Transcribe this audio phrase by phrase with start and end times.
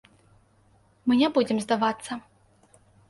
[1.11, 2.19] Мы не будзем здавацца.